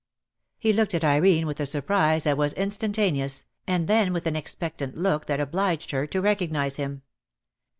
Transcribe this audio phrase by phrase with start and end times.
[0.57, 4.97] He looked at Irene with a surprise that was instantaneous, and then with an expectant
[4.97, 7.03] look that obliged her to recognise him.